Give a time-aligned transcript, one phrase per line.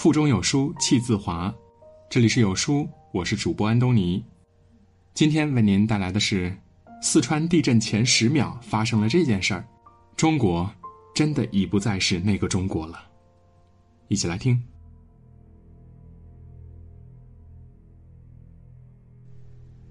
[0.00, 1.54] 腹中有书气自华。
[2.08, 4.24] 这里是有书，我是主播安东尼。
[5.12, 6.56] 今天为您带来的是
[7.02, 9.62] 四川地震前十秒发生了这件事儿，
[10.16, 10.72] 中国
[11.14, 12.98] 真的已不再是那个中国了。
[14.08, 14.58] 一起来听。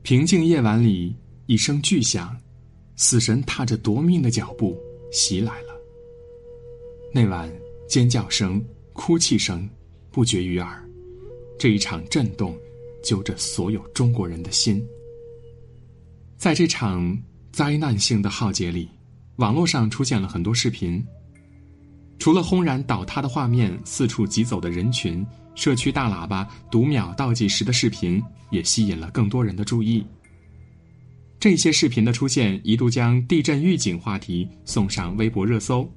[0.00, 1.14] 平静夜晚里，
[1.44, 2.34] 一声巨响，
[2.96, 4.74] 死神踏着夺命的脚步
[5.12, 5.78] 袭来了。
[7.12, 7.52] 那晚，
[7.86, 8.64] 尖叫声、
[8.94, 9.68] 哭泣声
[10.18, 10.84] 不绝于耳。
[11.60, 12.58] 这一场震动，
[13.04, 14.84] 揪着所有中国人的心。
[16.36, 17.16] 在这场
[17.52, 18.88] 灾难性的浩劫里，
[19.36, 21.00] 网络上出现了很多视频。
[22.18, 30.04] 除了轰然倒塌的画面、四处疾走的人群、社区大喇叭读秒倒计时的视频，也吸引了更多人的注意。
[31.38, 35.88] 这些视频的出现，一度将地震预警话题送上微博热搜，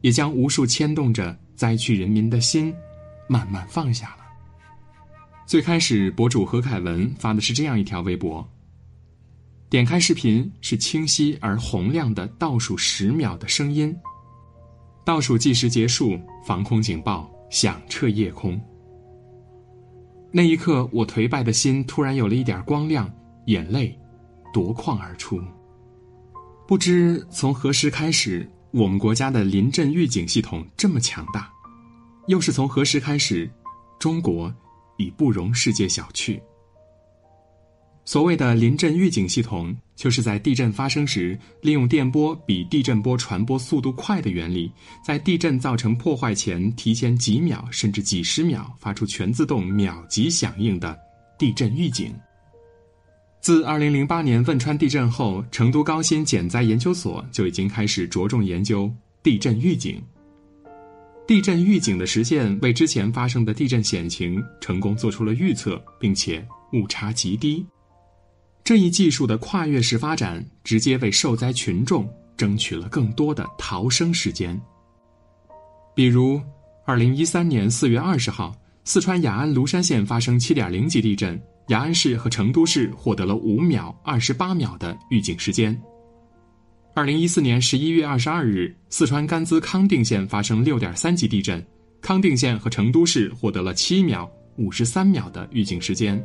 [0.00, 2.74] 也将无数牵动着灾区人民的心
[3.30, 4.24] 慢慢放下了。
[5.46, 8.44] 最开始，博主何凯文发的是这样一条微博。
[9.68, 13.96] 点开视频是清晰而洪亮的倒数十秒的声音，
[15.04, 18.60] 倒数计时结束，防空警报响彻夜空。
[20.32, 23.08] 那一刻，我颓败的心突然有了一点光亮，
[23.46, 23.96] 眼泪
[24.52, 25.40] 夺眶而出。
[26.66, 31.48] 不知从何时开始，我们国家的临阵预警系统这么强大，
[32.26, 33.50] 又是从何时开始，
[33.98, 34.52] 中国？
[34.98, 36.38] 已不容世界小觑。
[38.04, 44.70] 所谓的临阵预警系统，就是在地震发生时，利用电波比地震波传播速度快的原理，
[45.02, 50.98] 在地震造成破坏前，提前几秒甚至几十秒发出全自动秒级响应的
[51.38, 52.14] 地震预警。
[53.40, 60.02] 自2008年汶川地震后，成都高新减灾研究所就已经开始着重研究地震预警。
[61.30, 67.64] 地震预警的实现，为之前发生的地震险情成功做出了预测，并且误差极低。
[68.64, 72.04] 这一技术的跨越式发展，直接为受灾群众
[72.36, 74.60] 争取了更多的逃生时间。
[75.94, 76.42] 比如，
[76.84, 78.52] 二零一三年四月二十号，
[78.82, 85.80] 四川雅安芦山县发生七点零级地震，雅安市和成都市获得了五秒、二十八秒的预警时间。
[86.92, 91.64] 二零一四年十一月二十二日，四川甘孜康定县发生六点三级地震，
[92.00, 96.22] 康定县和成都市获得了七秒、五十三秒的预警时间。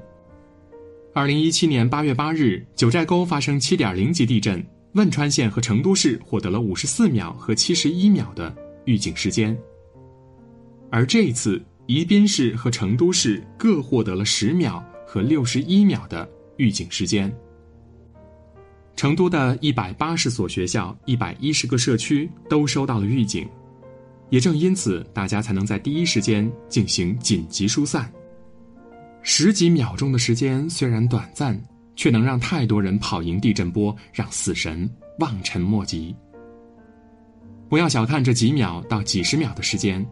[1.14, 8.54] 二零一七年八月八日，九寨沟发生七点零级地震，汶川县和成都市获得了五十四秒和七十一秒的
[8.86, 9.56] 预警时间。
[10.90, 16.28] 而这一次，宜宾市和成都市各获得了十秒和六十一秒的
[16.58, 17.32] 预警时间。
[18.96, 23.48] 成都的一百八十所学校、一百一十个社区都收到了预警，
[24.30, 28.10] 也正因此，大家才能在第一时间进行紧急疏散。
[29.22, 31.62] 十几秒钟的时间虽然短暂，
[31.96, 34.90] 却能让太多人跑赢地震波，让死神
[35.20, 36.16] 望尘莫及。
[37.68, 40.06] 不要小看这几秒到几十秒的时间，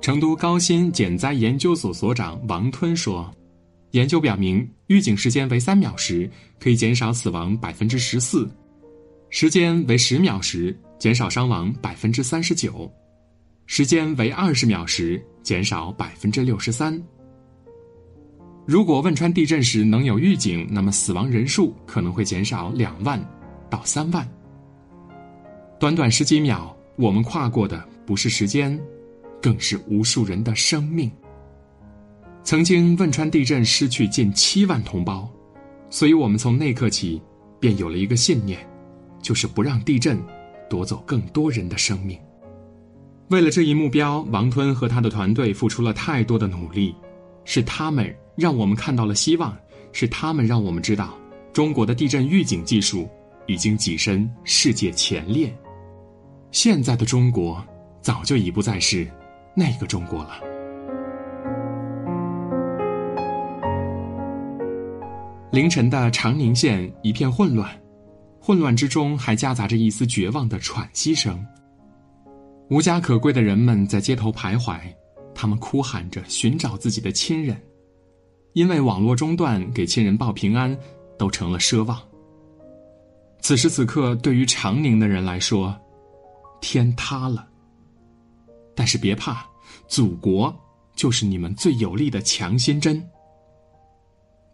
[0.00, 3.34] 成都高新减灾研究所所长王吞说。
[3.94, 6.28] 研究表明，预警时间为三秒时，
[6.58, 8.44] 可以减少死亡百分之十四；
[9.30, 12.90] 时间为十秒时，减少伤亡百分之三十九；
[13.66, 17.00] 时间为二十秒时，减少百分之六十三。
[18.66, 23.24] 如果汶川地震时能有预警，那么死亡人数可能会减少两万
[23.70, 24.28] 到三万。
[25.78, 28.76] 短短十几秒，我们跨过的不是时间，
[29.40, 31.08] 更是无数人的生命。
[32.44, 35.26] 曾经汶川地震失去近七万同胞，
[35.88, 37.20] 所以我们从那刻起
[37.58, 38.58] 便有了一个信念，
[39.22, 40.22] 就是不让地震
[40.68, 42.18] 夺走更多人的生命。
[43.28, 46.94] 为了这一目标，王吞和他的团队付出了太多的努力，
[47.46, 49.56] 是他们让我们看到了希望，
[49.92, 51.18] 是他们让我们知道
[51.50, 53.08] 中国的地震预警技术
[53.46, 55.50] 已经跻身世界前列。
[56.50, 57.64] 现在的中国
[58.02, 59.10] 早就已不再是
[59.56, 60.53] 那个中国了。
[65.54, 67.80] 凌晨的长宁县一片混乱，
[68.40, 71.46] 混乱之中还夹杂着一丝绝望的喘息声。
[72.70, 74.80] 无家可归的人们在街头徘徊，
[75.32, 77.56] 他们哭喊着寻找自己的亲人，
[78.54, 80.76] 因为网络中断，给亲人报平安
[81.16, 82.02] 都成了奢望。
[83.40, 85.72] 此时此刻，对于长宁的人来说，
[86.60, 87.46] 天塌了。
[88.74, 89.46] 但是别怕，
[89.86, 90.52] 祖国
[90.96, 93.00] 就是你们最有力的强心针。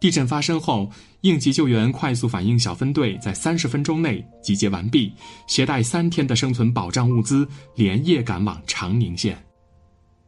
[0.00, 5.12] 地震发生后，应急救援快速反应小分队在三十分钟内集结完毕，
[5.46, 9.38] 携带三天的生存保障物资，连夜赶往长宁县。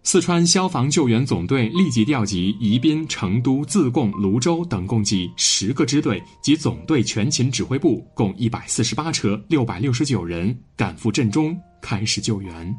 [0.05, 12.77] 四川消防救援总队立即调集宜宾、成都、自贡、泸州等共计十个支队及总队全勤指挥部，共一百四十八车、六百六十九人赶赴震中，开始救援。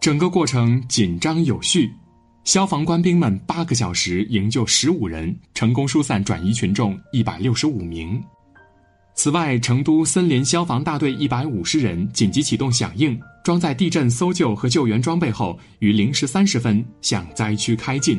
[0.00, 1.90] 整个过程紧张有序，
[2.48, 8.18] 消防官兵们八个小时营救十五人，成功疏散转移群众一百六十五名。
[9.14, 18.18] 此外，成都森林消防大队一百五十人紧急启动响应，装载地震搜救和救援装备后，于零时三十分向灾区开进。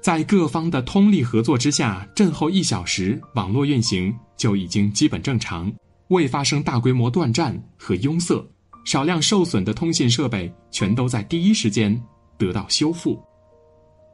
[0.00, 5.70] 在各方的通力合作之下，震后一小时，网络运行就已经基本正常，
[6.08, 8.42] 未发生大规模断站和拥塞，
[8.86, 12.02] 少量受损的通信设备全都在第一时间
[12.40, 13.22] 得到修复。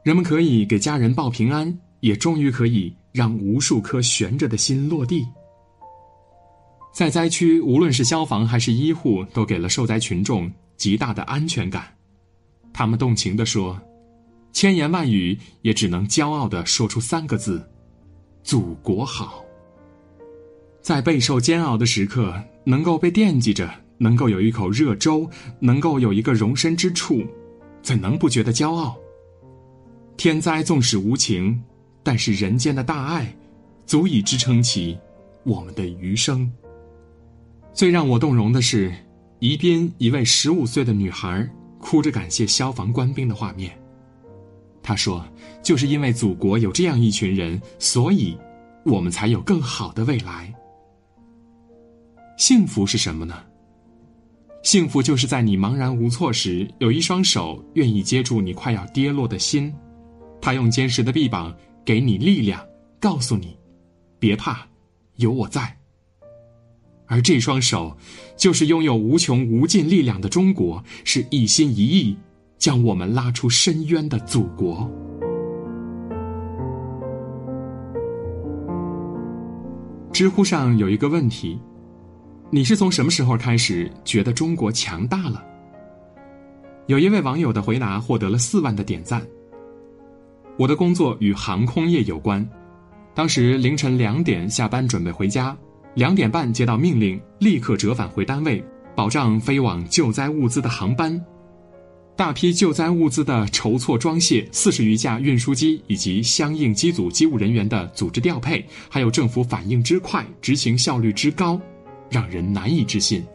[0.03, 5.25] 人们可以给家人报平安，也终于可以让无数颗悬着的心落地。
[6.93, 11.87] 在灾区，无论是消防还是医护，都给了受灾群众极大的安全感。
[12.73, 13.79] 他们动情地说
[14.51, 17.65] ：“千言万语也只能骄傲地说出三个字：
[18.43, 19.43] 祖国好。”
[20.81, 22.33] 在备受煎熬的时刻，
[22.63, 27.23] 能够被惦记着，能够有一口热粥，能够有一个容身之处，
[27.87, 28.97] 怎能不觉得骄傲？
[30.17, 31.63] 天灾纵使无情，
[32.03, 33.33] 但是人间的大爱，
[33.85, 34.99] 足以支撑起
[35.45, 36.51] 我们的余生。
[37.71, 38.93] 最让我动容的是，
[39.39, 41.49] 宜宾一位十五岁的女孩
[41.79, 43.71] 哭着感谢消防官兵的画面。
[44.83, 45.25] 她说
[45.63, 48.37] ：“就是因为祖国有这样一群人，所以
[48.83, 50.53] 我们才有更好的未来。”
[52.35, 53.41] 幸福是什么呢？
[54.67, 59.73] 幸福就是在你茫然无措时，有一双手愿意接住你快要跌落的心，
[60.41, 61.55] 他用坚实的臂膀
[61.85, 62.61] 给你力量，
[62.99, 63.57] 告诉你
[64.19, 64.67] ：“别怕，
[65.15, 65.73] 有我在。”
[67.07, 67.95] 而这双手，
[68.35, 72.17] 就是拥有无穷无尽力量的中国，是一心一意
[72.57, 74.91] 将我们拉出深渊的祖国。
[80.11, 81.57] 知乎上有一个问题：
[82.49, 85.43] 你是从什么时候开始觉得中国强大了？
[86.85, 89.21] 有一位网友的回答获得了四万的点赞。
[90.57, 92.47] 我的工作与航空业有关，
[93.13, 95.55] 当时凌晨两点下班准备回家。
[95.93, 98.63] 两点半接到命令，立刻折返回单位，
[98.95, 101.21] 保障飞往救灾物资的航班。
[102.15, 111.59] 大批救灾物资的筹措装卸，四十余架运输机以及相应机组机务人员的组织调配，还有政府反应之快、执行效率之高，
[112.09, 113.25] 让人难以置信。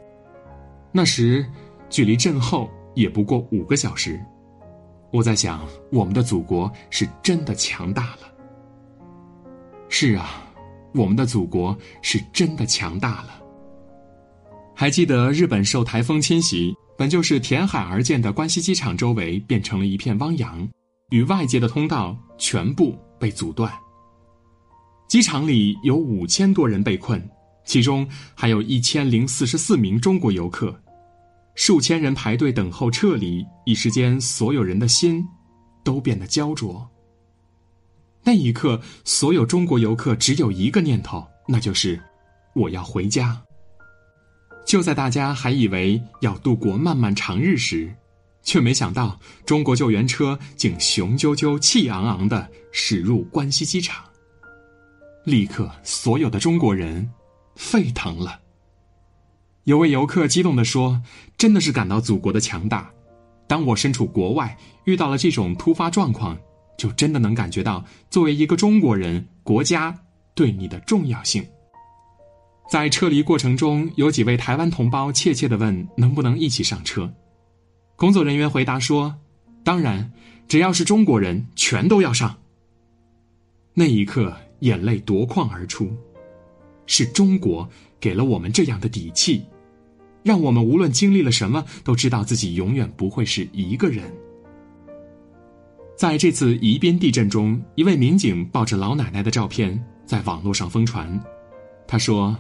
[0.93, 1.45] 那时，
[1.89, 4.21] 距离震后也不过五个小时。
[5.11, 8.33] 我在想，我们的祖国是真的强大了。
[9.89, 10.49] 是啊。
[10.95, 13.43] 我们的祖国是真的强大了。
[14.75, 20.69] 还记得日本受台风侵袭，本就是填海而建的关西机场周围变成了一片汪洋，
[21.09, 23.73] 与外界的通道全部被阻断。
[25.09, 27.27] 机场里有五千多人被困，
[27.65, 30.79] 其中还有一千零四十四名中国游客，
[31.55, 35.25] 数千人排队等候撤离，一时间所有人的心
[35.85, 36.89] 都变得焦灼。
[38.25, 42.01] 那一刻，所有中国游客只有一个念头，那就是
[42.55, 43.41] 我要回家。
[44.65, 47.93] 就在大家还以为要度过漫漫长日时，
[48.45, 54.05] 却没想到中国救援车竟雄赳赳、气昂昂的驶入关西机场。
[55.25, 57.09] 立刻，所有的中国人
[57.55, 58.41] 沸腾了。
[59.65, 61.03] 有位游客激动地说
[61.39, 62.91] ：“真的是感到祖国的强大。
[63.47, 66.39] 当我身处国外，遇到了这种突发状况。”
[66.79, 69.97] 就真的能感觉到，作为一个中国人，国家
[70.35, 71.47] 对你的重要性。
[72.69, 77.13] 在撤离过程中，有几位台湾同胞怯怯的问：“能不能一起上车？”
[77.95, 79.15] 工作人员回答说
[79.63, 80.11] ：“当然，
[80.49, 82.37] 只要是中国人，全都要上。”
[83.75, 85.95] 那一刻，眼泪夺眶而出。
[86.87, 87.69] 是中国
[88.01, 89.45] 给了我们这样的底气，
[90.23, 94.05] 让我们无论经历了什么，都知道自己永远不会是一个人。
[95.97, 101.21] 在这次宜宾地震中，一位民警抱着老奶奶的照片在网络上疯传。
[101.87, 102.37] 他说：“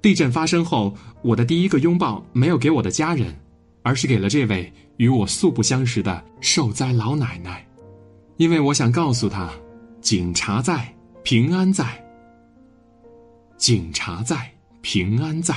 [0.00, 3.34] 地震发生后，我的第一个拥抱没有给我的家人，
[3.82, 7.66] 而是给了这位与我素不相识的受灾老奶奶，
[8.38, 9.50] 因为我想告诉她，
[10.00, 12.01] 警察在，平安在。
[13.62, 14.50] 警察在，
[14.80, 15.54] 平安在。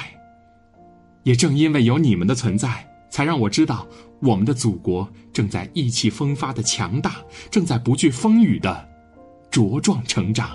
[1.23, 3.87] 也正因为有你们的存在，才让我知道。”
[4.21, 7.15] 我们的祖国正在意气风发的强大，
[7.49, 8.87] 正在不惧风雨的
[9.51, 10.51] 茁壮成长。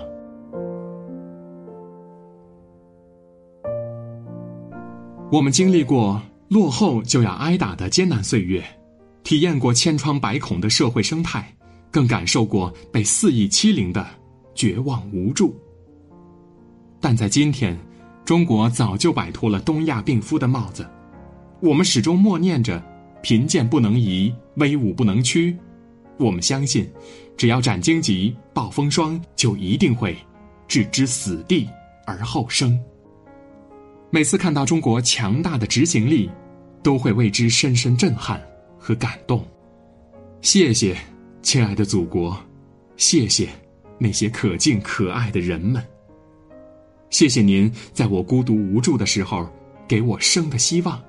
[5.29, 8.63] 我们经历过落后就要挨打的艰难岁月，
[9.23, 11.53] 体验过千疮百孔的社会生态，
[11.91, 14.07] 更感受过被肆意欺凌的
[14.55, 15.53] 绝望无助。
[17.01, 17.77] 但在今天，
[18.23, 20.87] 中国早就摆脱了东亚病夫的帽子，
[21.59, 22.81] 我们始终默念着
[23.23, 25.57] “贫贱不能移，威武不能屈”。
[26.19, 26.87] 我们相信，
[27.35, 30.15] 只要斩荆棘、暴风霜，就一定会
[30.67, 31.67] 置之死地
[32.05, 32.79] 而后生。
[34.11, 36.29] 每次看到中国强大的执行力，
[36.83, 38.39] 都会为之深深震撼
[38.77, 39.43] 和感动。
[40.41, 40.95] 谢谢，
[41.41, 42.39] 亲爱的祖国，
[42.95, 43.49] 谢谢
[43.97, 45.83] 那些可敬可爱的人们。
[47.11, 49.47] 谢谢您在我孤独无助的时候
[49.87, 50.99] 给我生的希望，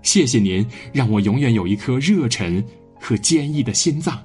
[0.00, 2.64] 谢谢您让我永远有一颗热忱
[2.98, 4.18] 和坚毅的心脏。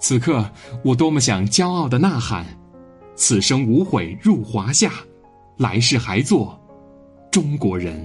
[0.00, 0.44] 此刻，
[0.84, 2.44] 我多么想骄傲的呐喊
[3.14, 4.90] ：“此生无悔入华夏，
[5.56, 6.60] 来世还做
[7.30, 7.96] 中国人。”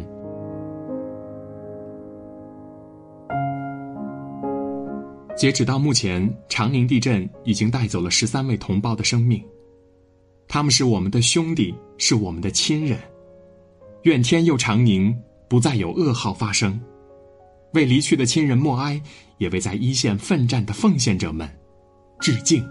[5.35, 9.43] 截止到目前，长宁地震已经带走了十三位同胞的生命。
[10.47, 12.99] 他们是我们的兄弟，是我们的亲人。
[14.03, 15.15] 愿天佑长宁，
[15.49, 16.79] 不再有噩耗发生。
[17.73, 19.01] 为离去的亲人默哀，
[19.37, 21.49] 也为在一线奋战的奉献者们
[22.19, 22.63] 致敬。